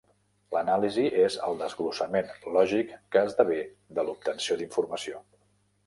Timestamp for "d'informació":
4.65-5.27